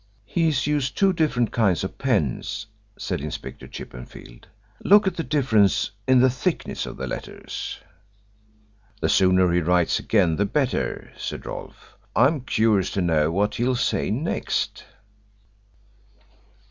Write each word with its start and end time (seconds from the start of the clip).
'""He's 0.25 0.65
used 0.65 0.97
two 0.97 1.13
different 1.13 1.51
kinds 1.51 1.83
of 1.83 1.99
pens," 1.99 2.65
said 2.97 3.21
Inspector 3.21 3.67
Chippenfield. 3.67 4.47
"Look 4.83 5.05
at 5.05 5.15
the 5.15 5.21
difference 5.21 5.91
in 6.07 6.21
the 6.21 6.27
thickness 6.31 6.87
of 6.87 6.97
the 6.97 7.05
letters." 7.05 7.77
"The 8.99 9.09
sooner 9.09 9.51
he 9.51 9.61
writes 9.61 9.99
again 9.99 10.37
the 10.37 10.45
better," 10.45 11.13
said 11.19 11.45
Rolfe. 11.45 11.95
"I 12.15 12.25
am 12.25 12.41
curious 12.41 12.89
to 12.93 13.01
know 13.03 13.31
what 13.31 13.53
he'll 13.53 13.75
say 13.75 14.09
next." 14.09 14.85